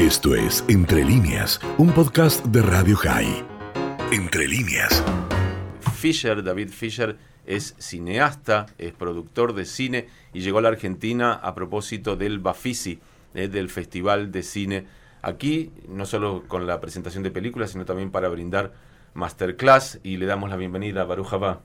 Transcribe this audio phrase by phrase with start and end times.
[0.00, 3.44] Esto es Entre líneas, un podcast de Radio High.
[4.10, 5.04] Entre líneas.
[5.94, 11.54] Fisher, David Fisher, es cineasta, es productor de cine y llegó a la Argentina a
[11.54, 12.98] propósito del Bafisi,
[13.34, 14.86] eh, del Festival de Cine.
[15.20, 18.72] Aquí, no solo con la presentación de películas, sino también para brindar
[19.12, 21.60] masterclass y le damos la bienvenida a Baruch Habá.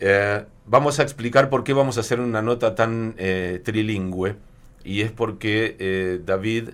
[0.00, 4.36] Eh, vamos a explicar por qué vamos a hacer una nota tan eh, trilingüe.
[4.84, 6.70] Y es porque eh, David,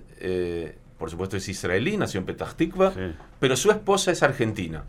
[0.98, 2.92] por supuesto, es israelí, nació en Petah Tikva,
[3.40, 4.84] pero su esposa es argentina.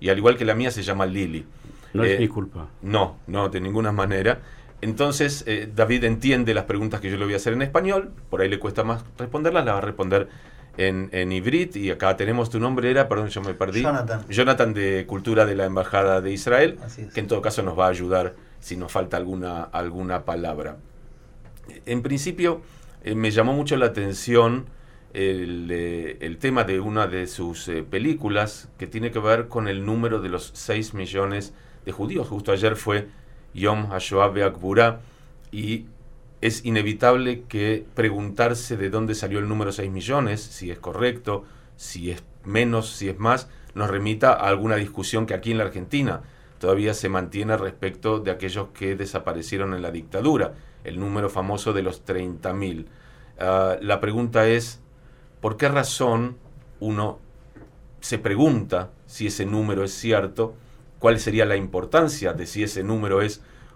[0.00, 1.44] Y al igual que la mía, se llama Lili.
[1.92, 2.68] No es mi culpa.
[2.80, 4.40] No, no, de ninguna manera.
[4.80, 8.48] Entonces, David entiende las preguntas que yo le voy a hacer en español, por ahí
[8.48, 10.28] le cuesta más responderlas, las va a responder
[10.76, 11.76] en, en ibrit.
[11.76, 13.82] Y acá tenemos tu nombre, era, perdón, yo me perdí.
[13.82, 14.24] Jonathan.
[14.28, 17.12] Jonathan de Cultura de la Embajada de Israel, es.
[17.12, 20.76] que en todo caso nos va a ayudar si nos falta alguna, alguna palabra.
[21.86, 22.62] En principio,
[23.04, 24.66] eh, me llamó mucho la atención
[25.12, 29.68] el, eh, el tema de una de sus eh, películas que tiene que ver con
[29.68, 31.52] el número de los 6 millones
[31.84, 32.28] de judíos.
[32.28, 33.08] Justo ayer fue
[33.54, 35.00] Yom HaShoah Be'akbura
[35.50, 35.86] y
[36.42, 41.44] es inevitable que preguntarse de dónde salió el número 6 millones, si es correcto,
[41.76, 45.64] si es menos, si es más, nos remita a alguna discusión que aquí en la
[45.64, 46.22] Argentina
[46.58, 51.82] todavía se mantiene respecto de aquellos que desaparecieron en la dictadura, el número famoso de
[51.82, 52.86] los 30.000.
[53.38, 54.80] Ah, la pregunta es,
[55.40, 56.36] ¿por qué razón
[56.80, 57.20] uno
[58.00, 60.54] se pregunta si ese número es cierto?
[60.98, 63.42] ¿Cuál sería la importancia de si ese número es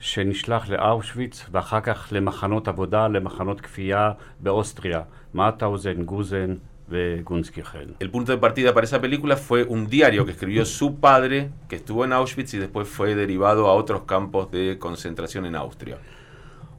[0.00, 5.00] שנשלח לאושוויץ ואחר כך למחנות עבודה, למחנות כפייה באוסטריה,
[5.34, 6.54] מאוטהאוזן, גוזן
[6.88, 7.86] וגונסקיכן.
[8.00, 11.76] El punto de partida para esa película fue un diario que escribió su padre, que
[11.76, 15.96] estuvo en Auschwitz y después fue derivado a otros campos de concentración en Austria.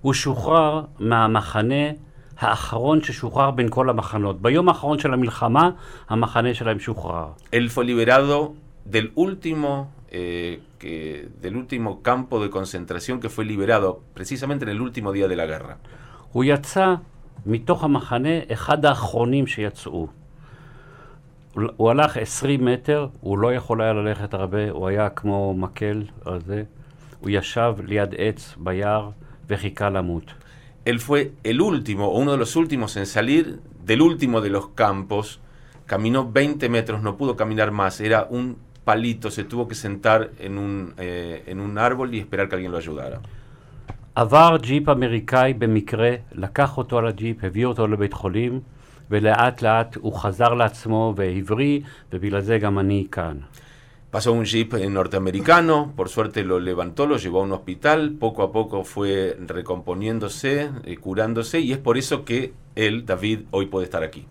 [0.02, 1.92] הוא שוחרר מהמחנה
[2.40, 4.42] האחרון ששוחרר בין כל המחנות.
[4.42, 5.70] ביום האחרון של המלחמה,
[6.10, 7.28] המחנה שלהם שוחרר.
[7.52, 8.54] Él fue liberado
[8.86, 14.82] del último, eh, que, del último campo de concentración que fue liberado precisamente en el
[14.82, 15.78] último día de la guerra.
[16.32, 16.96] הוא יצא
[17.46, 20.08] מתוך המחנה אחד האחרונים שיצאו.
[21.54, 26.04] הוא- הוא הלך 20 מטר, הוא לא יכול היה ללכת הרבה, הוא היה כמו מקל
[26.26, 26.64] הזה.
[27.20, 29.10] הוא ישב ליד עץ ביער
[29.50, 30.34] וחיכה למות.
[30.86, 34.68] Él fue el último, o uno de los últimos en salir del último de los
[34.70, 35.40] campos.
[35.86, 38.00] Caminó 20 metros, no pudo caminar más.
[38.00, 42.48] Era un palito, se tuvo que sentar en un, eh, en un árbol y esperar
[42.48, 43.20] que alguien lo ayudara.
[44.16, 48.60] עבר ג'יפ אמריקאי במקרה, לקח אותו על הג'יפ, הביא אותו לבית חולים,
[49.12, 51.80] ולאט לאט הוא חזר לעצמו והבריא,
[52.14, 53.38] ובגלל זה גם אני כאן.
[54.12, 58.42] Pasó un jeep eh, norteamericano, por suerte lo levantó, lo llevó a un hospital, poco
[58.42, 63.86] a poco fue recomponiéndose, eh, curándose, y es por eso que él, David, hoy puede
[63.86, 64.26] estar aquí.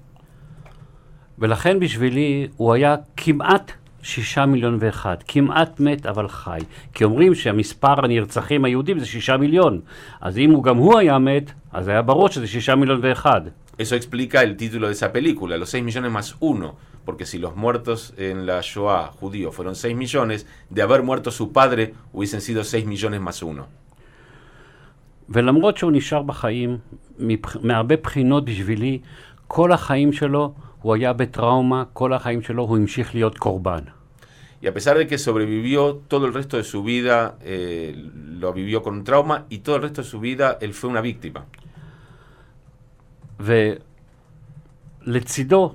[1.39, 3.72] ולכן בשבילי הוא היה כמעט
[4.03, 6.59] שישה מיליון ואחד, כמעט מת אבל חי.
[6.94, 9.81] כי אומרים שהמספר הנרצחים היהודים זה שישה מיליון.
[10.21, 13.41] אז אם הוא גם הוא היה מת, אז היה ברור שזה שישה מיליון ואחד.
[13.78, 17.55] Eso explica el título de esa película, los 6 millones más uno, porque si los
[17.56, 22.65] muertos en la Shoah judíos fueron 6 millones, de haber muerto su padre hubiesen sido
[22.65, 23.67] 6 millones más uno.
[25.28, 26.78] ולמרות שהוא נשאר בחיים,
[27.19, 27.56] מבח...
[27.62, 28.99] מהרבה בחינות בשבילי,
[29.47, 33.84] כל החיים שלו הוא היה בטראומה, כל החיים שלו הוא המשיך להיות קורבן.
[34.62, 37.96] Y a pesar de que sobrevivió todo el resto de su vida, eh,
[38.42, 41.02] lo vivió con un trauma y todo el resto de su vida él fue una
[41.02, 41.45] víctima.
[45.07, 45.74] ולצידו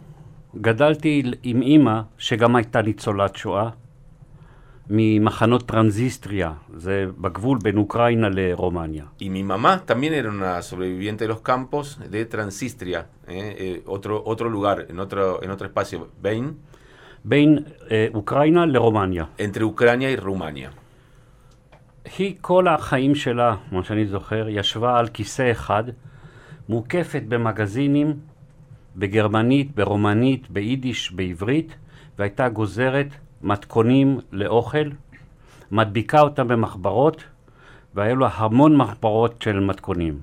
[0.61, 3.71] גדלתי עם אימא שגם הייתה ניצולת שואה,
[4.91, 9.05] ממחנות טרנזיסטריה, זה בגבול בין אוקראינה לרומניה.
[9.21, 14.23] Y mi mamá también era una sobreviviente de los campos de Transistria, eh, eh, otro,
[14.25, 16.53] otro lugar, en otro, en otro espacio, Bain,
[17.25, 17.59] בין
[17.91, 19.25] אה, אוקראינה לרומניה.
[19.39, 20.71] entre Ucrania y Rumania.
[22.19, 25.85] היא כל החיים שלה, מה שאני זוכר, ישבה על כיסא אחד,
[26.69, 28.15] מוקפת במגזינים,
[28.97, 31.77] בגרמנית, ברומנית, ביידיש, בעברית,
[32.19, 33.07] והייתה גוזרת
[33.46, 34.88] מתכונים לאוכל,
[35.72, 37.24] מדביקה אותם במחברות,
[37.96, 40.20] והיו לו המון מחברות של מתכונים.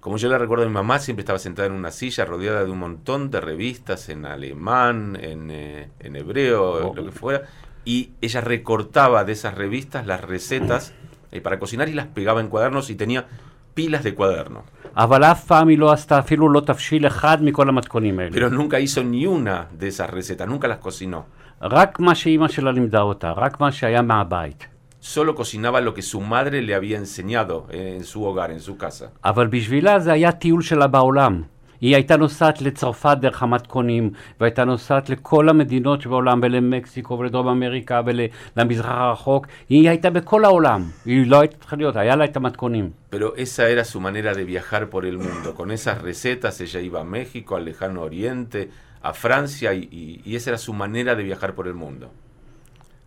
[0.00, 2.70] Como yo le recuerdo a mi mamá, siempre estaba sentada en una silla rodeada de
[2.70, 6.94] un montón de revistas en alemán, en, eh, en hebreo, Oh.
[6.94, 7.42] lo que fuera,
[7.84, 10.94] y ella recortaba de esas revistas las recetas
[11.32, 13.26] eh, para cocinar y las pegaba en cuadernos y tenía
[13.74, 14.62] pilas de cuadernos.
[14.96, 18.30] אבל אף פעם היא לא עשתה אפילו לא תבשיל אחד מכל המתכונים האלה.
[18.36, 21.26] Pero nunca hizo ni una de esas recetas, nunca las cocinó.
[21.62, 24.66] רק מה שאימא שלה לימדה אותה, רק מה שהיה מהבית.
[25.00, 28.76] Solo cocinaba lo que su madre le había enseñado eh, en su hogar, en su
[28.76, 29.06] casa.
[29.24, 31.42] אבל בשבילה זה היה טיול שלה בעולם.
[31.80, 34.10] היא הייתה נוסעת לצרפת דרך המתכונים,
[34.40, 39.46] והייתה נוסעת לכל המדינות שבעולם, ולמקסיקו ולדרום אמריקה ולמזרח הרחוק.
[39.68, 40.84] היא הייתה בכל העולם.
[41.04, 42.90] היא לא הייתה צריכה להיות, היה לה את המתכונים.
[43.10, 45.54] Pero esa era su manera de viajar por el mundo.
[45.54, 48.68] Con esas recetas ella iba a México, al lejano oriente,
[49.03, 52.07] a Francia, y, y- y esa era su manera de viajar por el mundo.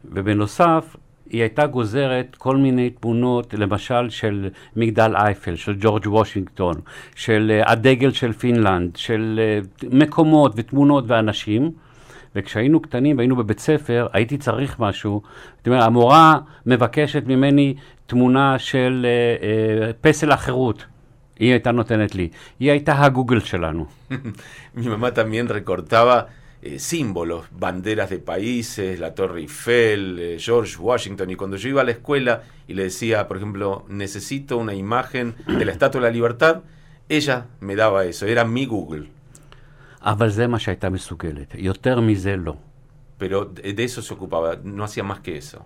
[0.04, 0.96] ובנוסף,
[1.30, 6.74] היא הייתה גוזרת כל מיני תמונות, למשל של מגדל אייפל, של ג'ורג' וושינגטון,
[7.14, 9.58] של אה, הדגל של פינלנד, של אה,
[9.90, 11.70] מקומות ותמונות ואנשים.
[12.38, 15.22] וכשהיינו קטנים והיינו בבית ספר, הייתי צריך משהו.
[15.58, 16.34] זאת אומרת, המורה
[16.66, 17.74] מבקשת ממני
[18.06, 20.84] תמונה של אה, אה, פסל החירות.
[21.39, 22.29] היא הייתה נותנת לי.
[22.59, 23.85] היא הייתה הגוגל שלנו.
[24.75, 26.27] Mi mamá también recortaba
[26.61, 31.29] eh, símbolos, banderas de países, la Torre Eiffel, eh, George Washington.
[31.31, 35.33] Y cuando yo iba a la escuela y le decía, por ejemplo, necesito una imagen
[35.47, 36.61] de la Estatua de la Libertad,
[37.09, 39.07] ella me daba eso, era mi Google.
[40.03, 41.55] אבל זה מה שהייתה מסוגלת.
[41.57, 42.55] יותר מזה לא.
[43.19, 45.65] Pero de de eso se ocupaba, no hacía más que eso.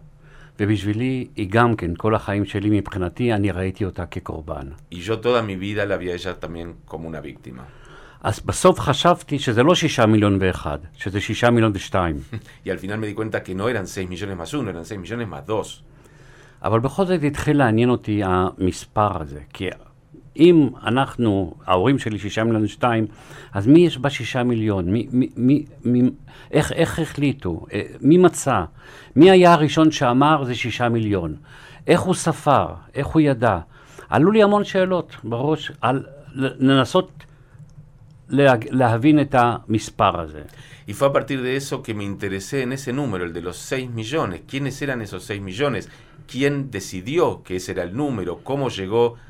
[0.61, 4.69] ובשבילי היא גם כן, כל החיים שלי מבחינתי, אני ראיתי אותה כקורבן.
[4.93, 7.63] Y yo toda mi vida la vi a ella también como una víctima.
[8.23, 12.17] אז בסוף חשבתי שזה לא שישה מיליון ואחד, שזה שישה מיליון ושתיים.
[12.67, 14.99] Y al final me di cuenta que no eran 6 millones más uno, eran 6
[14.99, 15.83] millones más dos.
[16.63, 19.69] אבל בכל זאת התחיל לעניין אותי המספר הזה, כי
[20.41, 23.07] אם אנחנו, ההורים שלי שישה מיליון ושתיים,
[23.53, 24.91] אז מי יש בשישה מיליון?
[24.91, 26.11] מי, מי, מי, מי,
[26.51, 27.67] איך, איך החליטו?
[27.73, 28.65] אה, מי מצא?
[29.17, 31.37] מי היה הראשון שאמר זה שישה מיליון?
[31.87, 32.67] איך הוא ספר?
[32.95, 33.59] איך הוא ידע?
[34.09, 36.05] עלו לי המון שאלות בראש על
[36.35, 37.25] לנסות
[38.29, 40.43] לה, להבין את המספר הזה.
[40.89, 43.57] Y fue a partir de eso que me interesé en ese número, el de los
[43.57, 44.41] 6 millones.
[44.49, 45.89] ¿Quiénes eran esos 6 millones?
[46.27, 48.41] ¿Quién decidió que ese era el número?
[48.43, 49.30] ¿Cómo llegó a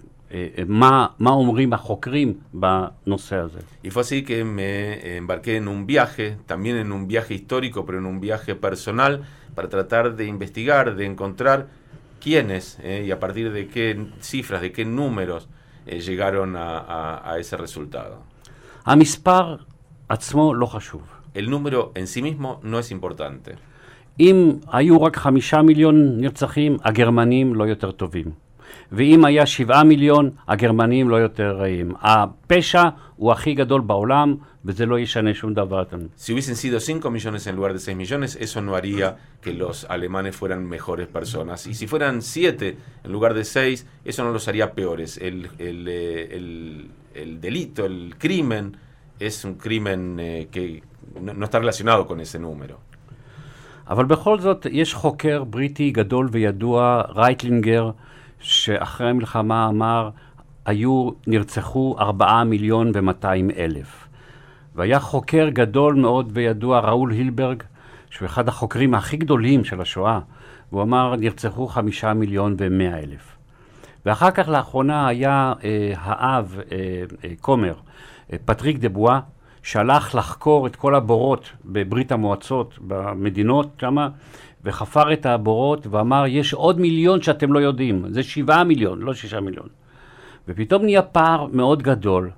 [0.68, 3.60] מה, מה אומרים החוקרים בנושא הזה.
[3.84, 7.98] Y fue así que me embarqué en un viaje, también en un viaje histórico, pero
[7.98, 9.22] en un viaje personal,
[9.54, 11.58] para tratar de investigar, de encontrar
[12.20, 13.84] quiénes eh, y a partir de qué
[14.20, 15.48] cifras, de qué números
[15.86, 18.16] eh, llegaron a, a- a ese resultado.
[18.84, 19.56] המספר
[20.08, 21.02] עצמו לא חשוב.
[21.34, 23.54] El número en sí mismo no es importante.
[24.20, 28.30] אם היו רק חמישה מיליון נרצחים, הגרמנים לא יותר טובים.
[28.92, 31.92] ואם היה שבעה מיליון, הגרמנים לא יותר רעים.
[32.00, 32.82] הפשע
[33.16, 35.82] הוא הכי גדול בעולם, וזה לא ישנה שום דבר.
[36.18, 39.86] Si hubiesen sido 5 millones en lugar de 6 millones, eso no haría que los
[39.88, 41.66] alemanes fueran mejores personas.
[41.66, 45.18] Y si fueran 7 en lugar de 6, eso no los haría peores.
[45.18, 48.76] El, el, eh, el- el delito, el crimen,
[49.20, 50.82] es un crimen eh, que
[51.20, 52.76] no, no está relacionado con ese número.
[53.88, 57.90] אבל בכל זאת, יש חוקר בריטי גדול וידוע, רייטלינגר,
[58.41, 60.09] שאחרי המלחמה אמר,
[60.65, 64.07] היו, נרצחו ארבעה מיליון ומאתיים אלף.
[64.75, 67.63] והיה חוקר גדול מאוד וידוע, ראול הילברג,
[68.09, 70.19] שהוא אחד החוקרים הכי גדולים של השואה,
[70.71, 73.35] והוא אמר, נרצחו חמישה מיליון ומאה אלף.
[74.05, 76.77] ואחר כך לאחרונה היה אה, האב, אה,
[77.23, 77.73] אה, כומר,
[78.33, 79.19] אה, פטריק דה בואה,
[79.63, 84.09] שהלך לחקור את כל הבורות בברית המועצות, במדינות שמה,
[84.64, 89.40] וחפר את הבורות ואמר, יש עוד מיליון שאתם לא יודעים, זה שבעה מיליון, לא שישה
[89.40, 89.68] מיליון.
[90.48, 92.30] ופתאום נהיה פער מאוד גדול,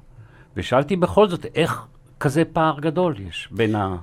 [0.56, 1.86] ושאלתי בכל זאת, איך
[2.20, 3.96] כזה פער גדול יש בין ה...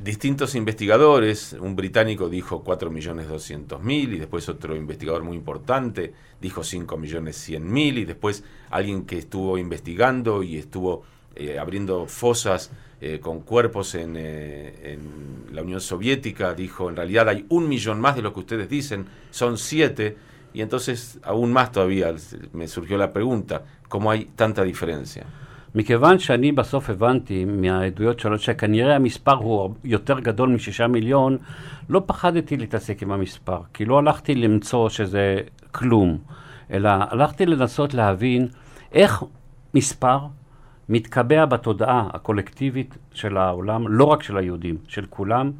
[0.00, 6.12] Distintos investigadores, un británico dijo 4 millones 200 mil y después otro investigador muy importante
[6.42, 11.04] dijo 5 millones 100 mil y después alguien que estuvo investigando y estuvo
[11.36, 17.29] eh, abriendo fosas eh, con cuerpos en, eh, en la Unión Soviética dijo en realidad
[17.29, 20.17] hay un millón más de lo que ustedes dicen, son 7
[20.53, 22.13] y entonces aún más todavía
[22.53, 25.25] me surgió la pregunta, ¿cómo hay tanta diferencia?
[25.75, 31.37] מכיוון שאני בסוף הבנתי מהעדויות שלו שכנראה המספר הוא יותר גדול משישה מיליון,
[31.89, 35.41] לא פחדתי להתעסק עם המספר, כי לא הלכתי למצוא שזה
[35.71, 36.17] כלום,
[36.71, 38.47] אלא הלכתי לנסות להבין
[38.91, 39.23] איך
[39.73, 40.19] מספר
[40.88, 45.52] מתקבע בתודעה הקולקטיבית של העולם, לא רק של היהודים, של כולם,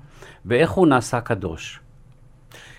[0.46, 1.80] ואיך הוא נעשה קדוש.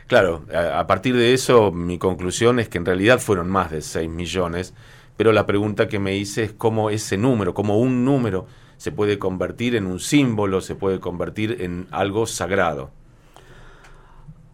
[0.07, 3.81] Claro, a, a partir de eso mi conclusión es que en realidad fueron más de
[3.81, 4.73] 6 millones,
[5.17, 8.45] pero la pregunta que me hice es cómo ese número, cómo un número
[8.77, 12.91] se puede convertir en un símbolo, se puede convertir en algo sagrado.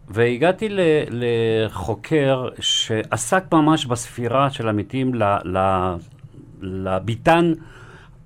[0.08, 0.80] והגעתי ל,
[1.10, 5.58] לחוקר שעסק ממש בספירה של המתים ל, ל,
[6.62, 7.52] לביתן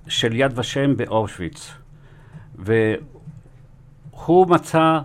[0.08, 1.72] של יד ושם באושוויץ.
[2.55, 5.00] והוא מצא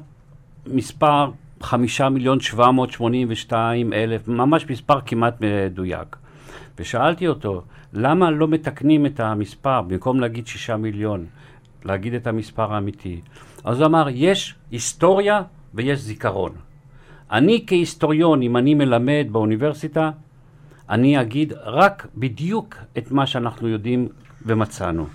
[0.66, 1.30] מספר
[1.62, 6.16] חמישה מיליון שבע מאות שמונים ושתיים אלף, ממש מספר כמעט מדויק.
[6.78, 7.62] ושאלתי אותו,
[7.92, 11.26] למה לא מתקנים את המספר, במקום להגיד שישה מיליון,
[11.84, 13.20] להגיד את המספר האמיתי?
[13.64, 15.42] אז הוא אמר, יש היסטוריה
[15.74, 16.52] ויש זיכרון.
[17.32, 20.10] אני כהיסטוריון, אם אני מלמד באוניברסיטה,
[20.90, 24.08] אני אגיד רק בדיוק את מה שאנחנו יודעים
[24.45, 25.07] ומצאנו.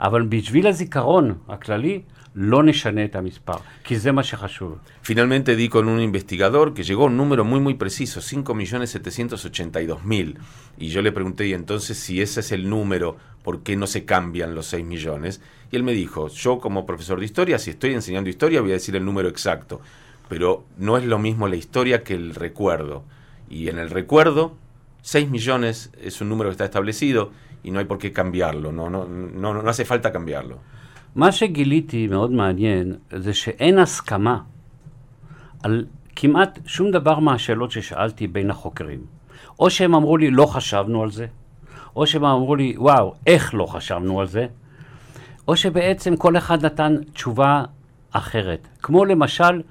[0.00, 2.00] אבל בשביל הזיכרון הכללי,
[2.34, 4.78] לא נשנה את המספר, כי זה מה שחשוב.
[5.02, 10.34] Finalmente di con un investigador que llegó a un número muy muy preciso, 5.782.000.
[10.78, 14.04] Y yo le pregunté, y entonces si ese es el número, ¿por qué no se
[14.04, 15.40] cambian los 6 millones?
[15.70, 18.80] Y él me dijo, yo como profesor de historia, si estoy enseñando historia, voy a
[18.80, 19.80] decir el número exacto.
[20.28, 23.04] Pero no es lo mismo la historia que el recuerdo.
[23.48, 24.56] Y en el recuerdo,
[25.02, 27.30] 6 millones es un número que está establecido
[27.63, 30.55] y no hay por qué cambiarlo, no, no, no, no hace falta cambiarlo.
[31.15, 34.39] מה שגיליתי מאוד מעניין, זה שאין הסכמה
[35.63, 35.85] על
[36.15, 38.99] כמעט שום דבר מהשאלות ששאלתי בין החוקרים.
[39.59, 41.27] או שהם אמרו לי, לא חשבנו על זה,
[41.95, 44.47] או שהם אמרו לי, וואו, איך לא חשבנו על זה,
[45.47, 47.63] או שבעצם כל אחד נתן תשובה
[48.11, 48.67] אחרת.
[48.81, 49.61] כמו למשל,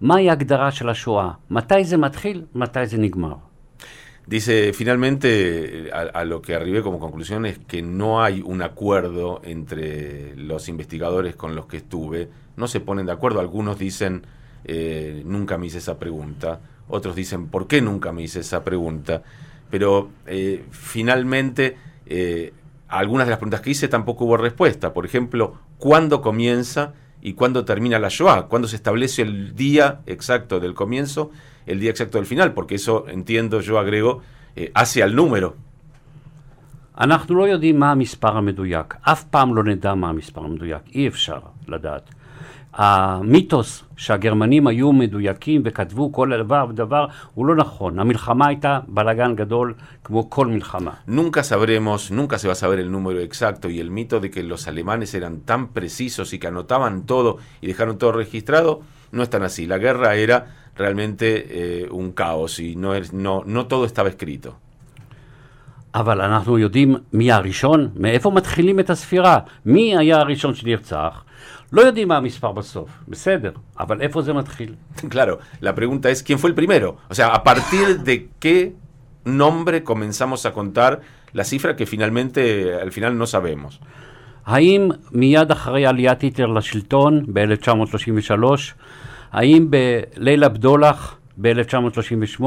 [0.00, 1.30] מהי ההגדרה של השואה?
[1.50, 2.42] מתי זה מתחיל?
[2.54, 3.34] מתי זה נגמר?
[4.26, 10.34] Dice, finalmente, a, lo que arribé como conclusión es que no hay un acuerdo entre
[10.34, 14.26] los investigadores con los que estuve, no se ponen de acuerdo, algunos dicen,
[14.64, 19.22] eh, nunca me hice esa pregunta, otros dicen, ¿por qué nunca me hice esa pregunta?
[19.70, 22.52] Pero eh, finalmente, eh,
[22.88, 27.64] algunas de las preguntas que hice tampoco hubo respuesta, por ejemplo, ¿cuándo comienza y cuándo
[27.64, 28.48] termina la Shoah?
[28.48, 31.30] ¿Cuándo se establece el día exacto del comienzo?
[31.65, 34.21] el día exacto del final, porque eso, entiendo, yo agrego,
[34.55, 35.55] eh, hace al número.
[36.97, 41.39] אנחנו לא יודעים מה המספר המדויק, אף פעם לא נדע מה המספר המדויק, אי אפשר
[41.67, 42.09] לדעת.
[42.73, 47.99] המיתוס שהגרמנים היו מדויקים וכתבו כל דבר ודבר הוא לא נכון.
[47.99, 50.91] המלחמה הייתה בלאגן גדול כמו כל מלחמה.
[51.07, 54.43] Nunca sabremos, nunca se va a saber el número exacto y el mito de que
[54.43, 58.81] los alemanes eran tan precisos y que anotaban todo y dejaron todo registrado,
[59.11, 59.67] no es tan así.
[59.67, 60.37] La guerra era
[60.75, 64.55] realmente eh, un caos y no, no, no todo estaba escrito.
[65.95, 71.23] אבל אנחנו יודעים מי הראשון, מאיפה מתחילים את הספירה, מי היה הראשון שנרצח.
[71.73, 74.75] לא יודעים מה המספר בסוף, בסדר, אבל איפה זה מתחיל?
[74.97, 76.97] Claro, la pregunta es ¿quién fue el primero?
[77.09, 78.71] O sea, ¿a partir de qué
[79.25, 81.01] nombre comenzamos a contar
[81.33, 82.41] la cifra que finalmente,
[82.81, 83.79] al final no sabemos?
[84.45, 88.33] האם מיד אחרי עליית היטלר לשלטון ב-1933,
[89.36, 92.44] האם בליל הבדולח ב-1938,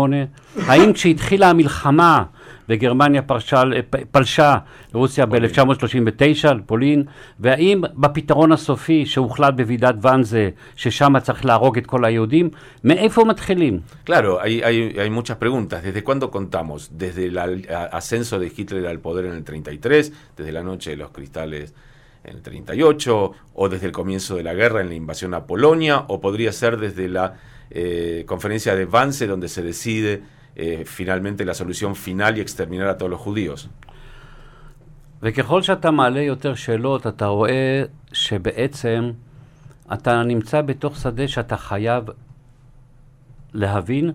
[0.67, 2.24] האם כשהתחילה המלחמה
[2.69, 3.63] וגרמניה פרשה,
[4.12, 4.58] פלשה
[4.93, 7.03] לרוסיה ב-1939, לפולין,
[7.39, 12.50] והאם בפתרון הסופי שהוחלט בוועידת ואנזה, ששם צריך להרוג את כל היהודים,
[12.84, 13.79] מאיפה מתחילים?
[14.05, 15.84] Claro, hay, hay, hay muchas preguntas.
[15.84, 16.89] ¿Desde cuándo contamos?
[16.91, 17.38] ¿Desde el
[17.91, 20.12] ascenso de Hitler al poder en el 33?
[20.38, 21.74] ¿Desde la noche de los cristales
[22.23, 23.31] en el 38?
[23.53, 26.05] ¿O desde el comienzo de la guerra en la invasión a Polonia?
[26.07, 27.35] ¿O podría ser desde la
[27.71, 30.23] eh, conferencia de Wannsee donde se decide
[30.55, 33.69] eh, finalmente la solución final y exterminar a todos los judíos.
[35.21, 37.83] וככל שאתה מעלה יותר שאלות, אתה רואה
[38.13, 39.11] שבעצם
[39.93, 42.03] אתה נמצא בתוך שדה שאתה חייב
[43.53, 44.11] להבין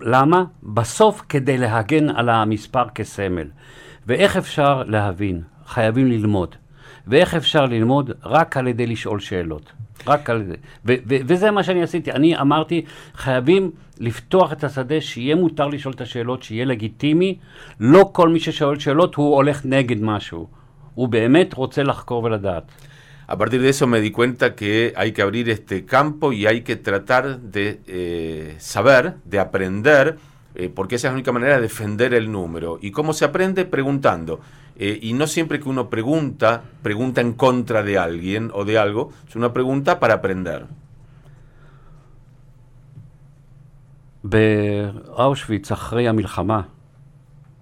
[0.00, 0.44] למה?
[0.62, 3.46] בסוף כדי להגן על המספר כסמל.
[4.06, 5.42] ואיך אפשר להבין?
[5.66, 6.56] חייבים ללמוד.
[7.08, 8.10] ואיך אפשר ללמוד?
[8.24, 9.72] רק על ידי לשאול שאלות.
[10.06, 10.54] רק על זה.
[11.06, 12.12] וזה מה שאני עשיתי.
[12.12, 12.84] אני אמרתי,
[13.14, 17.38] חייבים לפתוח את השדה, שיהיה מותר לשאול את השאלות, שיהיה לגיטימי.
[17.80, 20.46] לא כל מי ששואל שאלות הוא הולך נגד משהו.
[20.94, 22.72] הוא באמת רוצה לחקור ולדעת.
[23.28, 26.62] A partir de eso me di cuenta que hay que abrir este campo y hay
[26.62, 30.16] que tratar de eh, saber, de aprender
[30.54, 32.78] eh, porque esa es la única manera de defender el número.
[32.80, 33.64] ¿Y cómo se aprende?
[33.64, 34.40] Preguntando.
[34.77, 39.11] Eh, y no siempre que uno pregunta, pregunta en contra de alguien o de algo,
[39.27, 40.65] es una pregunta para aprender.
[44.23, 46.61] באושוויץ אחרי המלחמה,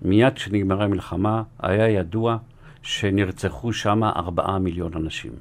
[0.02, 2.38] מיד כשנגמרה המלחמה, היה ידוע
[2.82, 5.32] שנרצחו שם ארבעה מיליון אנשים.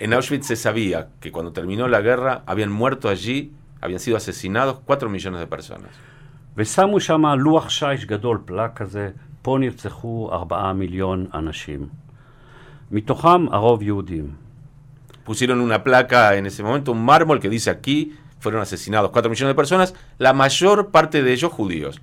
[0.00, 3.52] En Auschwitz se sabía que cuando terminó la guerra habían muerto allí,
[3.82, 5.90] habían sido asesinados 4 millones de personas.
[6.56, 9.10] ושמו שם לוח שיש גדול, פלאק כזה,
[9.44, 11.86] פה נרצחו ארבעה מיליון אנשים.
[12.90, 14.34] מתוכם הרוב יהודים.
[15.24, 19.50] Pusieron una placa en ese momento, un mármol que dice aquí fueron asesinados 4 millones
[19.50, 22.00] de personas, la mayor parte de ellos judíos.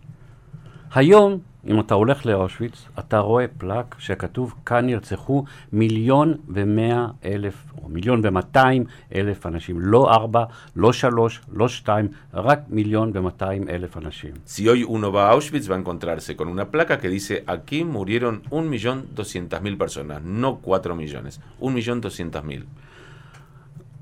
[0.92, 7.90] היום, אם אתה הולך לאושוויץ, אתה רואה פלאק שכתוב, כאן נרצחו מיליון ומאה אלף, או
[7.90, 8.84] מיליון ומאתיים
[9.16, 9.80] אלף אנשים.
[9.80, 10.44] לא ארבע,
[10.76, 14.32] לא שלוש, לא שתיים, רק מיליון ומאתיים אלף אנשים.
[14.48, 17.84] Si hoy uno va a Auschwitz va a encontrarse con una placa que dice aquí
[17.84, 22.64] murieron 1.200.000 personas, no 4 millones, 1.200.000.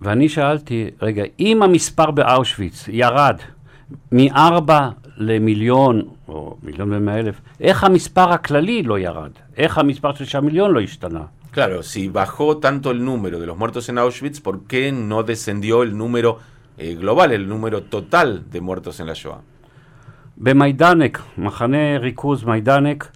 [0.01, 3.37] ואני שאלתי, רגע, אם המספר באושוויץ ירד
[4.12, 9.30] מארבע למיליון, או מיליון ומאה אלף, איך המספר הכללי לא ירד?
[9.56, 11.24] איך המספר של שישה מיליון לא השתנה?
[11.52, 15.82] Claro, si bajó tanto el número de los muertos en Auschwitz, ¿por qué no descendió
[15.82, 16.38] el número
[16.78, 19.40] eh, global, el número total de muertos en la Shoah?
[20.36, 23.08] במיידנק, מחנה ריכוז מיידנק,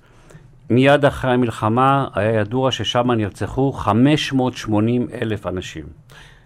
[0.70, 5.84] מיד אחרי המלחמה היה ידוע ששם נרצחו 580 אלף אנשים.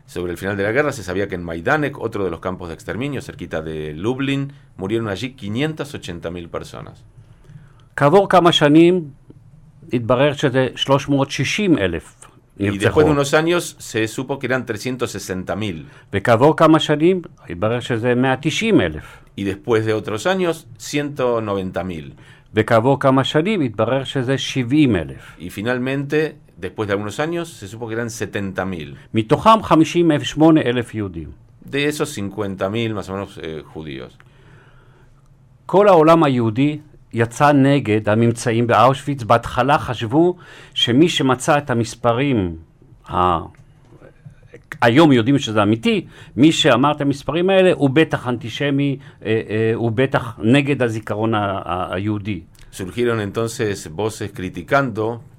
[0.08, 2.68] Sobre el final de la guerra se sabía que en Majdanek, otro de los campos
[2.68, 7.04] de exterminio cerquita de Lublin, murieron allí 580.000 personas.
[7.96, 9.04] כעבור כמה שנים
[9.94, 12.26] התברר שזה 360 אלף
[12.60, 12.80] Y נרצחו.
[12.80, 15.86] después de unos años se supo que eran 360.000.
[16.14, 19.04] וכעבור כמה שנים התברר שזה 190 אלף.
[19.38, 22.14] Y después de otros años, 190.000.
[22.54, 25.36] וכעבור כמה שנים התברר שזה 70 אלף.
[25.40, 28.96] Y finalmente, después de algunos años, se supo que eran 70.000.
[29.14, 31.30] מתוכם 58 אלף יהודים.
[31.66, 34.18] De esos 50.000 más o menos eh, judíos.
[35.66, 36.80] כל העולם היהודי
[37.14, 39.24] יצא נגד הממצאים באושוויץ.
[39.24, 40.36] בהתחלה חשבו
[40.74, 42.56] שמי שמצא את המספרים,
[43.10, 43.38] ה...
[44.82, 46.06] היום יודעים שזה אמיתי,
[46.38, 51.62] מי שאמר את המספרים האלה הוא בטח אנטישמי, אה, אה, הוא בטח נגד הזיכרון ה-
[51.66, 52.42] ה- היהודי.
[52.74, 55.20] Surgieron entonces voces criticando,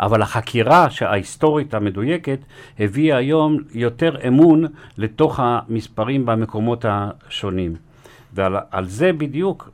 [0.00, 2.38] אבל החקירה ההיסטורית המדויקת
[2.78, 4.64] הביאה היום יותר אמון
[4.98, 7.74] לתוך המספרים במקומות השונים.
[8.34, 9.70] ועל על זה בדיוק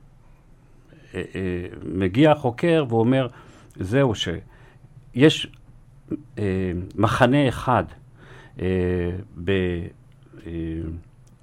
[1.14, 3.26] אה, אה, מגיע החוקר ואומר,
[3.76, 5.46] זהו שיש
[6.38, 6.44] אה,
[6.94, 7.85] מחנה אחד
[9.44, 9.50] ב,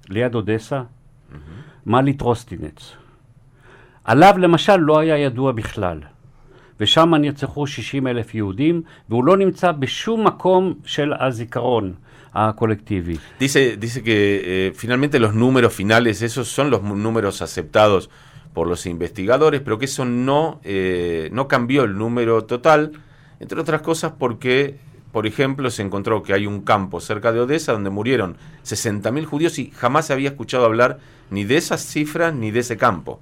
[0.08, 0.82] ליד אודסה,
[1.86, 2.96] מעלית רוסטינץ.
[4.04, 6.00] עליו למשל לא היה ידוע בכלל.
[6.79, 11.93] ושם נרצחו 60 אלף יהודים, והוא לא נמצא בשום מקום של הזיכרון
[12.33, 13.17] הקולקטיבי.
[13.39, 18.09] Dice, dice que eh, finalmente los números finales, esos son los mu- números aceptados
[18.53, 22.91] por los investigadores, pero que eso no, eh, no cambió el número total,
[23.39, 24.77] entre otras cosas porque,
[25.11, 29.59] por ejemplo, se encontró que hay un campo cerca de Odessa donde murieron 60.000 judíos
[29.59, 33.21] y jamás se había escuchado hablar ni de esas cifras ni de ese campo.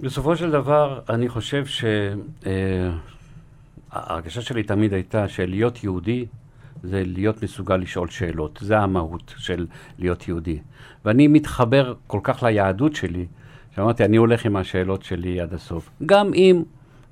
[0.00, 1.64] בסופו של דבר, אני חושב
[3.92, 6.26] שההרגשה שלי תמיד הייתה שלהיות יהודי
[6.82, 8.58] זה להיות מסוגל לשאול שאלות.
[8.62, 9.66] זה המהות של
[9.98, 10.58] להיות יהודי.
[11.04, 13.26] ואני מתחבר כל כך ליהדות שלי,
[13.74, 15.90] שאמרתי, אני הולך עם השאלות שלי עד הסוף.
[16.06, 16.62] גם אם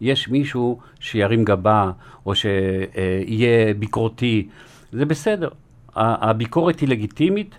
[0.01, 1.91] יש מישהו שירים גבה,
[2.27, 4.49] או שיהיה ביקורתי,
[4.93, 5.49] זה בסדר.
[5.97, 7.59] הביקורת היא לגיטימית,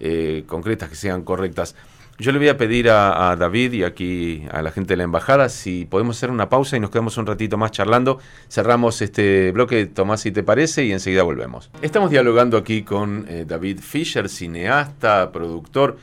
[0.00, 1.74] eh, concretas, que sean correctas.
[2.18, 5.48] yo le voy a pedir a, David y aquí a la gente de la embajada
[5.48, 8.18] si podemos hacer una pausa y nos quedamos un ratito más charlando.
[8.48, 11.70] Cerramos este bloque, Tomás, si te parece, y enseguida volvemos.
[11.82, 15.96] Estamos dialogando aquí con eh, David Fisher, cineasta, productor,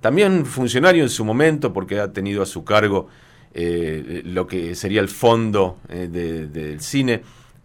[0.00, 3.08] también funcionario en su momento porque ha tenido a su cargo
[3.54, 7.22] eh, lo que sería el fondo del cine.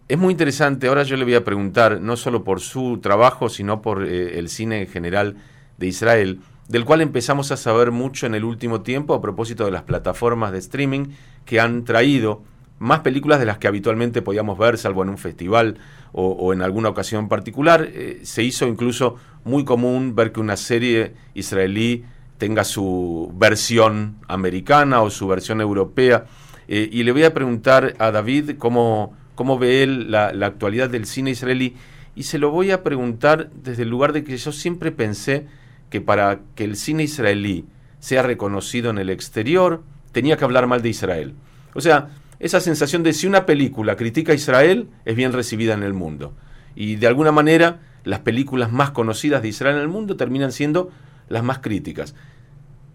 [0.08, 3.82] Es muy interesante, ahora yo le voy a preguntar, no solo por su trabajo, sino
[3.82, 5.36] por el cine en general
[5.78, 9.70] de Israel del cual empezamos a saber mucho en el último tiempo a propósito de
[9.70, 11.06] las plataformas de streaming
[11.46, 12.42] que han traído
[12.78, 15.78] más películas de las que habitualmente podíamos ver, salvo en un festival
[16.12, 17.88] o, en alguna ocasión particular.
[17.92, 22.04] Eh, se hizo incluso muy común ver que una serie israelí
[22.36, 26.26] tenga su versión americana o su versión europea.
[26.68, 30.88] Eh, y le voy a preguntar a David cómo, cómo ve él la, la actualidad
[30.88, 31.74] del cine israelí.
[32.14, 35.46] Y se lo voy a preguntar desde el lugar de que yo siempre pensé
[35.90, 37.64] que para que el cine israelí
[37.98, 41.34] sea reconocido en el exterior, tenía que hablar mal de Israel.
[41.74, 45.82] O sea, esa sensación de si una película critica a Israel, es bien recibida en
[45.82, 46.34] el mundo.
[46.76, 50.90] Y de alguna manera, las películas más conocidas de Israel en el mundo terminan siendo
[51.28, 52.14] las más críticas.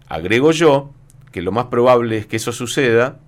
[0.08, 0.92] Agrego yo
[1.30, 3.20] que lo más probable es que eso suceda,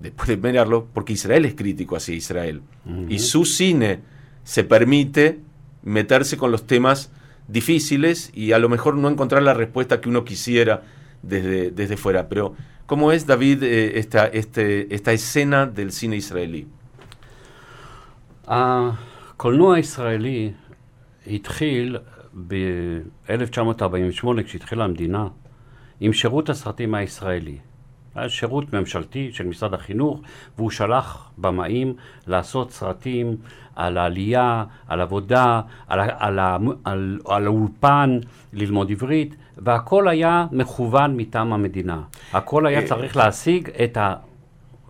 [0.00, 2.62] después de mirarlo, porque Israel es crítico hacia Israel.
[3.08, 4.00] Y su cine
[4.44, 5.40] se permite
[5.82, 7.10] meterse con los temas
[7.47, 10.83] difíciles y a lo mejor no encontrar la respuesta que uno quisiera
[11.21, 12.29] desde, desde fuera.
[12.29, 16.67] Pero, ¿cómo es, David, eh, esta, este, esta escena del cine israelí?
[18.47, 20.51] הקולנוע הישראלי
[21.27, 21.97] התחיל
[22.47, 25.27] ב-1948, כשהתחילה המדינה,
[25.99, 27.57] עם שירות הסרטים הישראלי.
[28.18, 30.20] היה שירות ממשלתי של משרד החינוך,
[30.56, 31.94] והוא שלח במאים
[32.26, 33.36] לעשות סרטים
[33.76, 36.38] על העלייה, על עבודה, על, על,
[36.84, 38.18] על, על האולפן,
[38.52, 42.00] ללמוד עברית, והכל היה מכוון מטעם המדינה.
[42.32, 44.14] הכל היה צריך להשיג את ה...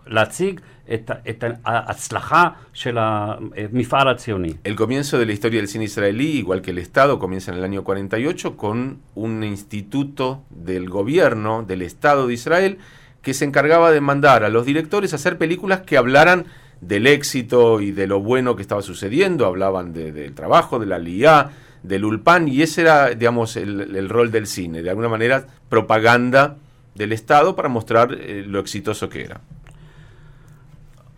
[0.07, 0.59] להציג
[0.93, 4.53] את, את ההצלחה של המפעל הציוני.
[4.63, 7.63] El comienzo de la historia del cine israelí, igual que el Estado, comienza en el
[7.63, 12.77] año 48 con un instituto del gobierno del Estado de Israel
[13.22, 16.46] que se encargaba de mandar a los directores a hacer películas que hablaran
[16.80, 21.50] del éxito y de lo bueno que estaba sucediendo, hablaban del trabajo, de la LIA,
[21.82, 26.56] del ULPAN, y ese era, digamos, el, rol del cine, de alguna manera propaganda
[26.94, 29.40] del Estado para mostrar eh, lo exitoso que era.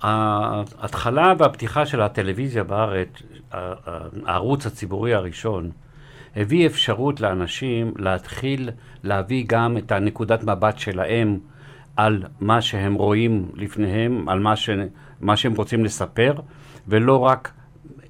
[0.01, 3.09] ההתחלה והפתיחה של הטלוויזיה בארץ,
[4.27, 5.71] הערוץ הציבורי הראשון,
[6.37, 8.71] הביא אפשרות לאנשים להתחיל
[9.03, 11.38] להביא גם את הנקודת מבט שלהם
[11.95, 14.69] על מה שהם רואים לפניהם, על מה, ש,
[15.21, 16.34] מה שהם רוצים לספר,
[16.88, 17.51] ולא רק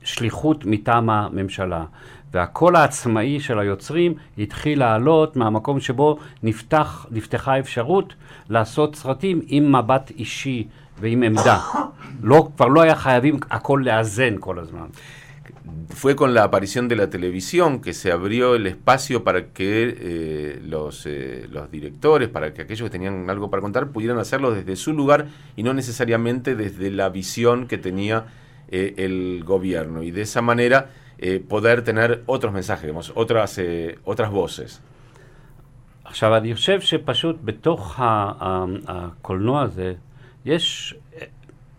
[0.04, 1.86] שליחות מטעם הממשלה.
[2.34, 8.14] והקול העצמאי של היוצרים התחיל לעלות מהמקום שבו נפתח, נפתחה אפשרות
[8.50, 10.68] לעשות סרטים עם מבט אישי
[11.00, 11.60] ועם עמדה.
[12.24, 14.86] לא, כבר לא היה חייבים הכל לאזן כל הזמן.
[15.91, 20.61] fue con la aparición de la televisión que se abrió el espacio para que eh,
[20.63, 24.77] los, eh, los directores, para que aquellos que tenían algo para contar pudieran hacerlo desde
[24.77, 28.27] su lugar y no necesariamente desde la visión que tenía
[28.69, 30.03] eh, el gobierno.
[30.03, 30.91] Y de esa manera
[31.49, 33.59] poder tener otros mensajes, digamos, otras,
[34.05, 34.83] otras voces.
[36.05, 38.01] עכשיו, אני חושב שפשוט בתוך
[38.87, 39.95] הקולנוע הזה
[40.45, 40.95] יש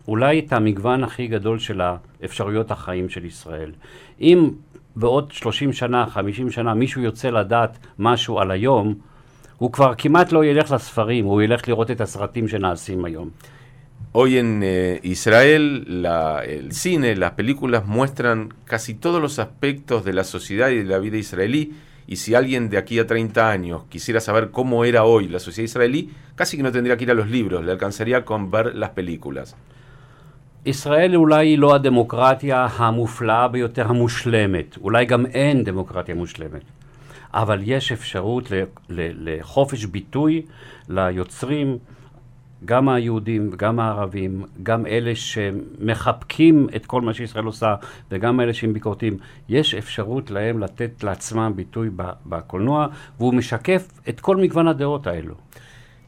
[0.08, 3.72] אולי את המגוון הכי גדול של האפשרויות החיים של ישראל.
[4.22, 4.50] אם
[4.96, 8.96] בעוד 30 שנה, 50 שנה, מישהו ירצה לדעת משהו על היום,
[9.58, 13.30] הוא כבר כמעט לא ילך לספרים, הוא ילך לראות את הסרטים שנעשים היום.
[14.14, 20.14] Hoy en eh, Israel la, el cine, las películas muestran casi todos los aspectos de
[20.14, 21.74] la sociedad y de la vida israelí
[22.08, 25.66] y si alguien de aquí a 30 años quisiera saber cómo era hoy la sociedad
[25.66, 28.92] israelí, casi que no tendría que ir a los libros, le alcanzaría con ver las
[28.92, 29.56] películas.
[30.67, 36.63] ישראל אולי היא לא הדמוקרטיה המופלאה ביותר המושלמת, אולי גם אין דמוקרטיה מושלמת,
[37.35, 38.53] אבל יש אפשרות
[38.89, 40.43] לחופש ביטוי
[40.89, 41.79] ליוצרים,
[42.65, 47.75] גם היהודים וגם הערבים, גם אלה שמחבקים את כל מה שישראל עושה
[48.11, 49.17] וגם אלה שהם ביקורתיים,
[49.49, 51.91] יש אפשרות להם לתת לעצמם ביטוי
[52.27, 52.87] בקולנוע
[53.19, 55.35] והוא משקף את כל מגוון הדעות האלו.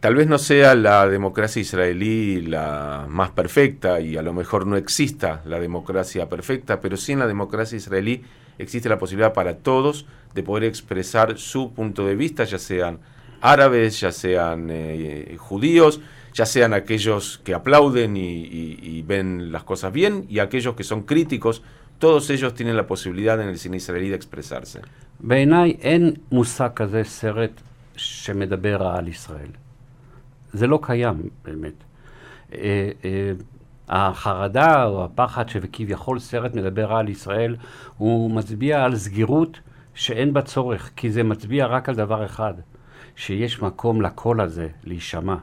[0.04, 4.76] Tal vez no sea la democracia israelí la más perfecta y a lo mejor no
[4.76, 8.20] exista la democracia perfecta, pero sí en la democracia israelí
[8.58, 12.98] existe la posibilidad para todos de poder expresar su punto de vista, ya sean
[13.40, 16.02] árabes, ya sean eh, judíos,
[16.34, 21.62] ya sean aquellos que aplauden y, ven las cosas bien y aquellos que son críticos,
[21.98, 24.82] todos ellos tienen la posibilidad en el cine israelí de expresarse.
[29.00, 29.63] en Israel.
[30.53, 31.73] זה לא קיים באמת.
[32.53, 33.31] אה, אה,
[33.89, 37.55] החרדה או הפחד שכביכול סרט מדבר על ישראל,
[37.97, 39.59] הוא מצביע על סגירות
[39.93, 42.53] שאין בה צורך, כי זה מצביע רק על דבר אחד,
[43.15, 45.35] שיש מקום לקול הזה להישמע,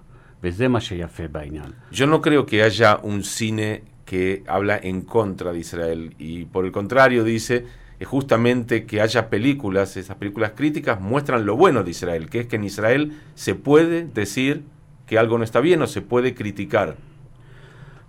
[0.42, 1.72] וזה מה שיפה בעניין.
[1.92, 6.64] Yo no creo que haya un cine que habla en contra de Israel y por
[6.64, 7.64] el contrario dice
[7.98, 12.46] es justamente que haya películas, esas películas críticas muestran lo bueno de Israel, que es
[12.46, 14.64] que en Israel se puede decir
[15.11, 16.95] que algo no está bien o se puede criticar.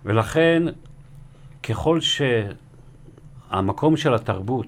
[0.05, 0.63] ולכן,
[1.63, 1.99] ככל
[3.51, 4.67] שהמקום של התרבות,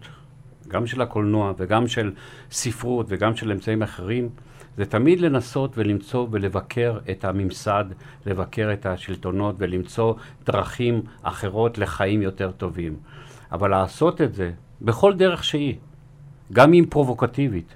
[0.67, 2.12] גם של הקולנוע וגם של
[2.52, 4.30] ספרות וגם של אמצעים אחרים,
[4.78, 7.86] זה תמיד לנסות ולמצוא ולבקר את הממסד,
[8.26, 10.13] לבקר את השלטונות ולמצוא
[10.45, 12.95] דרכים אחרות לחיים יותר טובים.
[13.52, 15.76] אבל לעשות את זה בכל דרך שהיא,
[16.54, 17.76] גם אם פרובוקטיבית,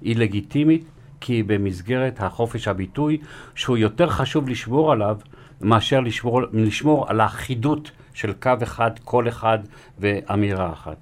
[0.00, 0.84] היא לגיטימית,
[1.23, 3.17] כי היא במסגרת החופש הביטוי,
[3.55, 5.17] שהוא יותר חשוב לשמור עליו
[5.61, 9.59] מאשר לשמור, לשמור על האחידות של קו אחד, קול אחד
[9.99, 10.97] ואמירה אחת.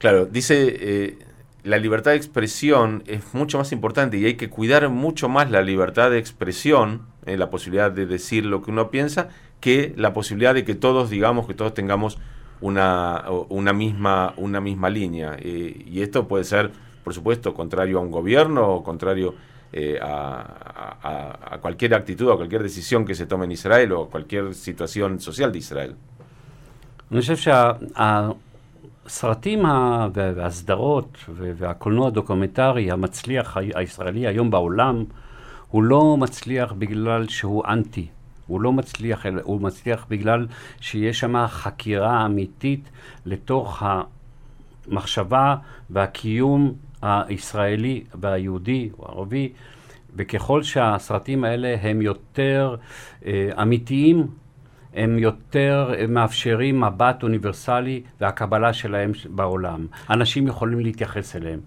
[0.00, 1.18] Claro, dice, eh,
[1.62, 5.62] la libertad de expresión es mucho más importante y hay que cuidar mucho más la
[5.62, 9.28] libertad de expresión, eh, la posibilidad de decir lo que uno piensa,
[9.60, 12.18] que la posibilidad de que todos digamos, que todos tengamos
[12.60, 15.36] una, una, misma, una misma línea.
[15.38, 16.72] Eh, y esto puede ser,
[17.04, 19.34] por supuesto, contrario a un gobierno o contrario
[19.73, 20.43] eh, a,
[21.03, 25.19] a, a, cualquier actitud, a cualquier decisión que se tome en Israel o cualquier situación
[25.19, 25.95] social de Israel.
[27.11, 27.35] אני חושב
[29.05, 29.65] שהסרטים
[30.13, 35.03] והסדרות והקולנוע הדוקומנטרי המצליח הישראלי היום בעולם
[35.67, 38.07] הוא לא מצליח בגלל שהוא אנטי.
[38.47, 40.47] הוא לא מצליח, הוא מצליח בגלל
[40.81, 42.89] שיש שם חקירה אמיתית
[43.25, 43.83] לתוך
[44.87, 45.55] המחשבה
[45.89, 49.52] והקיום הישראלי והיהודי או הערבי,
[50.16, 52.76] וככל שהסרטים האלה הם יותר
[53.26, 54.26] אה, אמיתיים,
[54.94, 59.86] הם יותר מאפשרים מבט אוניברסלי והקבלה שלהם בעולם.
[60.10, 61.60] אנשים יכולים להתייחס אליהם.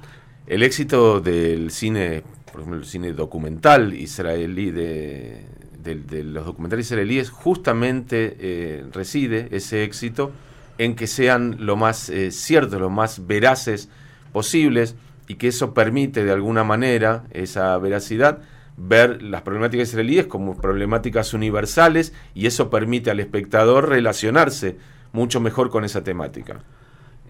[0.47, 5.43] El éxito del cine, por ejemplo, el cine documental israelí de,
[5.79, 10.31] de, de los documentales israelíes justamente eh, reside ese éxito
[10.77, 13.89] en que sean lo más eh, ciertos, lo más veraces
[14.31, 14.95] posibles
[15.29, 18.39] y que eso permite de alguna manera esa veracidad
[18.77, 24.77] ver las problemáticas israelíes como problemáticas universales y eso permite al espectador relacionarse
[25.13, 26.61] mucho mejor con esa temática.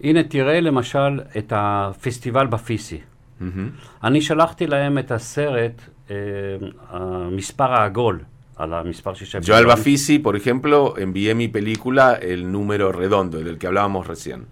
[0.02, 3.00] הנה תראה למשל את הפסטיבל בפיסי.
[3.40, 3.44] Ujú.
[4.04, 6.16] אני שלחתי להם את הסרט, אה,
[6.90, 8.20] המספר העגול,
[8.56, 13.58] על המספר שישה Yo al Bafisi, por ejemplo, envié mi película El número redondo, del
[13.58, 14.46] que hablábamos recién.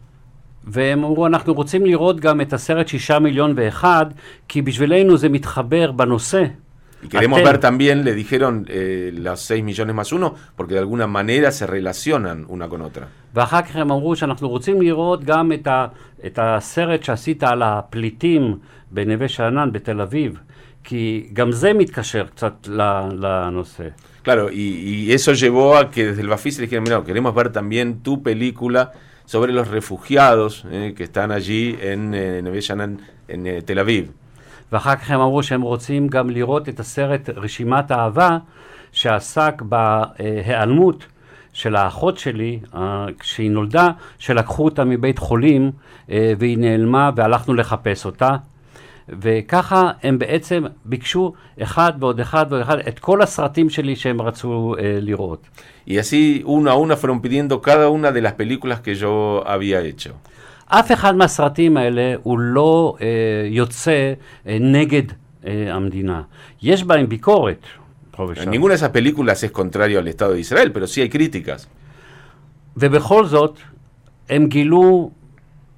[0.67, 4.07] והם אמרו, אנחנו רוצים לראות גם את הסרט שישה מיליון ואחד,
[4.49, 6.45] כי בשבילנו זה מתחבר בנושא.
[7.03, 10.81] Y queremos Aten- ver también, le dijeron, eh, los 6 millones más uno, porque de
[10.81, 13.05] alguna manera se relacionan una con otra.
[13.35, 15.87] ואחר כך הם אמרו שאנחנו רוצים לראות גם את, ה,
[16.27, 18.57] את הסרט שעשית על הפליטים
[18.91, 20.39] בנווה שאנן בתל אביב,
[20.85, 23.85] כי גם זה מתקשר קצת ל- לנושא.
[24.25, 27.49] Claro, y, y eso llevó a que desde el Bafisi le dijeron, mira, queremos ver
[27.53, 28.91] también tu película
[29.34, 32.92] sobre los refugiados eh, que están allí en, eh, Shanán,
[33.28, 34.06] en eh, Tel Aviv.
[34.72, 38.38] ואחר כך הם אמרו שהם רוצים גם לראות את הסרט רשימת אהבה,
[38.92, 41.06] שעסק בהיעלמות
[41.54, 43.90] של האחות שלי, אה, כשהיא נולדה,
[44.20, 45.72] שלקחו אותה מבית חולים
[46.12, 48.36] אה, והיא נעלמה והלכנו לחפש אותה.
[49.09, 54.75] וככה הם בעצם ביקשו אחד ועוד אחד ועוד אחד את כל הסרטים שלי שהם רצו
[54.79, 55.49] אה, לראות.
[55.87, 59.81] Y así, uno a uno, fueron pidiendo cada una de las películas que yo había
[59.81, 60.13] hecho.
[60.67, 63.07] אף אחד מהסרטים האלה הוא לא אה,
[63.51, 64.13] יוצא
[64.47, 65.03] אה, נגד
[65.47, 66.23] אה, המדינה.
[66.63, 67.61] יש בהם ביקורת.
[68.11, 68.51] פה ושם.
[68.51, 71.67] Ninguna de esas películas es contrario al Estado de Israel, pero sí hay críticas.
[72.77, 73.59] ובכל זאת,
[74.31, 75.11] הם גילו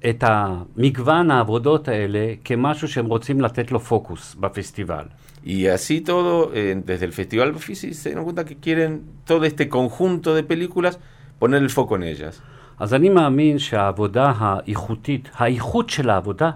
[0.09, 5.05] את המגוון העבודות האלה כמשהו שהם רוצים לתת לו פוקוס בפסטיבל.
[5.45, 8.91] Y así todo, eh, desde el Festival Bafisi se dieron cuenta que quieren
[9.23, 10.99] todo este conjunto de películas
[11.39, 12.41] poner el foco en ellas.
[12.79, 16.51] אז אני מאמין שהעבודה האיכותית, האיכות של העבודה,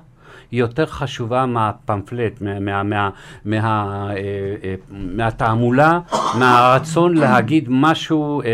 [0.50, 3.10] היא יותר חשובה מהפמפלט, מה, מה, מה,
[3.44, 4.16] מה, אה,
[4.64, 6.00] אה, מהתעמולה,
[6.38, 8.46] מהרצון להגיד משהו אה,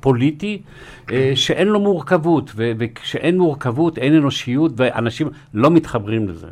[0.00, 0.62] פוליטי
[1.34, 6.46] שאין לו מורכבות, וכשאין מורכבות אין אנושיות ואנשים לא מתחברים לזה.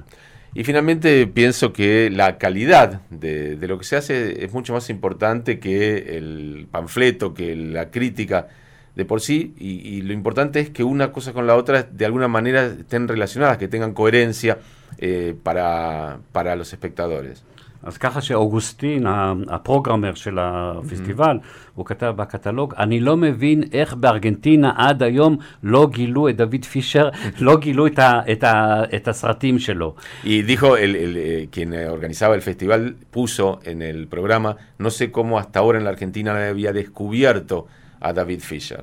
[0.55, 4.91] Y finalmente pienso que la calidad de, de lo que se hace es mucho más
[4.91, 8.49] importante que el panfleto, que la crítica
[8.98, 12.06] de por sí, y, y lo importante es que una cosa con la otra de
[12.06, 14.60] alguna manera estén relacionadas, que tengan coherencia
[15.00, 17.44] eh, para, para los espectadores.
[17.86, 21.38] אז ככה שאוגוסטין, ה- הפרוגרמר של הפסטיבל,
[21.76, 27.10] הוא כתב בקטלוג, אני לא מבין איך בארגנטינה עד היום לא גילו את דוד פישר,
[27.40, 29.96] לא גילו את, ה, את, ה, את הסרטים שלו.
[30.24, 34.90] Y dijo, el, el, eh, quien eh, organizaba el festival puso en el programa, no
[34.90, 37.68] sé cómo hasta ahora en la Argentina nadie había descubierto
[38.03, 38.83] a David Fisher.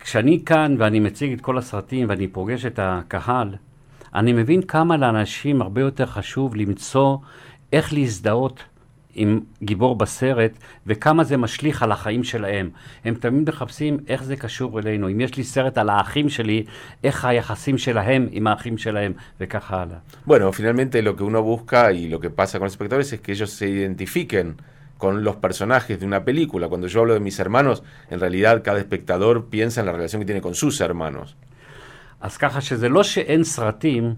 [0.00, 3.54] כשאני כאן ואני מציג את כל הסרטים ואני פוגש את הקהל,
[4.14, 7.16] אני מבין כמה לאנשים הרבה יותר חשוב למצוא
[7.72, 8.64] איך להזדהות
[9.14, 10.52] עם גיבור בסרט,
[10.86, 12.70] וכמה זה משליך על החיים שלהם.
[13.04, 15.08] הם תמיד מחפשים איך זה קשור אלינו.
[15.08, 16.64] אם יש לי סרט על האחים שלי,
[17.04, 19.96] איך היחסים שלהם עם האחים שלהם, וכך הלאה.
[20.26, 23.32] Bueno, finalmente lo que uno busca y lo que pasa con los espectadores es que
[23.32, 24.46] ellos se identifiquen
[24.99, 26.67] con los personajes de una película.
[26.67, 30.25] Cuando yo hablo de mis hermanos, en realidad cada espectador piensa en la relación que
[30.25, 31.35] tiene con sus hermanos.
[32.21, 34.13] אז ככה שזה לא שאין סרטים,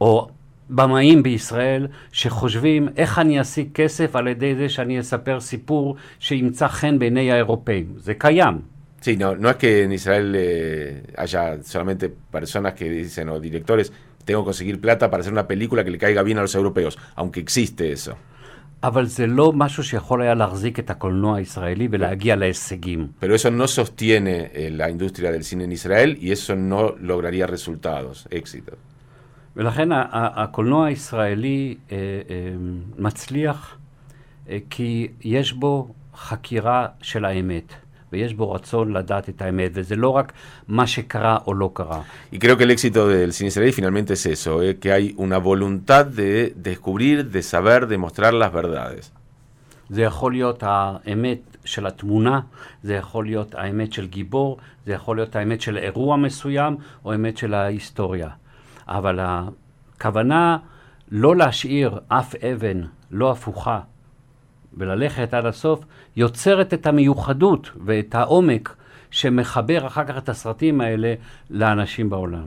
[0.00, 0.28] או
[0.70, 6.98] במאים בישראל, שחושבים איך אני אשיג כסף על ידי זה שאני אספר סיפור שימצא חן
[6.98, 7.94] בעיני האירופאים.
[7.96, 8.60] זה קיים.
[9.02, 13.92] Sí, no, no es que en Israel eh, haya solamente personas que dicen, o directores,
[14.24, 16.96] tengo que conseguir plata para hacer una película que le caiga bien a los europeos,
[17.16, 18.16] aunque existe eso.
[18.83, 22.39] אבל זה לא משהו שיכול היה להחזיק את הקולנוע הישראלי ולהגיע כן.
[22.39, 23.07] להישגים.
[23.19, 27.47] Pero eso no sostiene eh, la industria del cine en Israel y eso no lograría
[27.47, 28.75] resultados, éxito.
[29.55, 32.55] ולכן הקולנוע הישראלי אה, אה,
[32.97, 33.77] מצליח
[34.49, 37.73] אה, כי יש בו חקירה של האמת.
[38.13, 40.33] ויש בו רצון לדעת את האמת, וזה לא רק
[40.67, 42.01] מה שקרה או לא קרה.
[42.31, 45.37] Y creo que el éxito del cine israelí finalmente es eso, eh, que hay una
[45.37, 49.11] voluntad de descubrir, de saber, de mostrar las verdades.
[49.89, 52.39] זה יכול להיות האמת של התמונה,
[52.83, 57.37] זה יכול להיות האמת של גיבור, זה יכול להיות האמת של אירוע מסוים, או האמת
[57.37, 58.29] של ההיסטוריה.
[58.87, 60.57] אבל הכוונה
[61.11, 63.79] לא להשאיר אף אבן לא הפוכה
[64.76, 65.80] וללכת עד הסוף,
[66.16, 68.74] יוצרת את המיוחדות ואת העומק
[69.10, 71.14] שמחבר אחר כך את הסרטים האלה
[71.50, 72.46] לאנשים בעולם.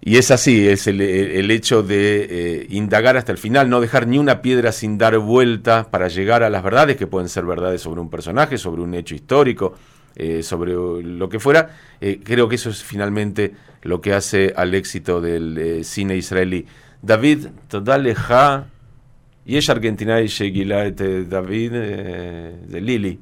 [0.00, 3.80] Y es así, es el, el- el hecho de eh, indagar hasta el final, no
[3.80, 7.44] dejar ni una piedra sin dar vuelta para llegar a las verdades, que pueden ser
[7.44, 9.74] verdades sobre un personaje, sobre un hecho histórico,
[10.14, 11.70] eh, sobre lo que fuera.
[12.00, 16.64] Eh, creo que eso es finalmente lo que hace al éxito del eh, cine israelí.
[17.02, 18.66] David, total leja,
[19.48, 23.18] y ella argentina y Shegilat David eh, de Lili.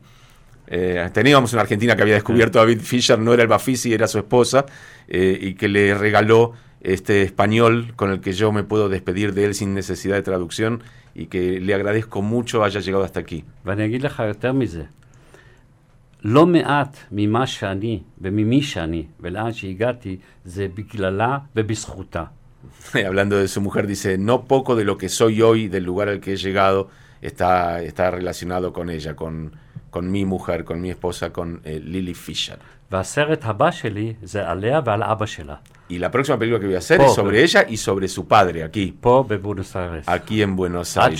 [0.67, 4.09] Eh, teníamos una argentina que había descubierto a David Fisher, no era el Bafisi, era
[4.09, 4.67] su esposa,
[5.07, 9.45] eh, y que le regaló este español con el que yo me puedo despedir de
[9.45, 10.83] él sin necesidad de traducción
[11.15, 13.45] y que le agradezco mucho haya llegado hasta aquí.
[13.65, 14.83] ואני אגיד לך יותר מזה,
[16.25, 22.25] לא מעט ממה שאני וממי שאני ולאן שהגעתי זה בגללה ובזכותה.
[23.06, 26.20] hablando de su mujer, dice, no poco de lo que soy hoy, del lugar al
[26.20, 26.90] que he llegado,
[27.22, 29.56] está, está relacionado con ella, con,
[29.90, 32.60] con mi mujer, con mi esposa, con eh, Lily Fisher.
[35.88, 38.64] Y la próxima película que voy a hacer es sobre ella y sobre su padre
[38.64, 38.98] aquí.
[40.08, 41.20] Aquí en Buenos Aires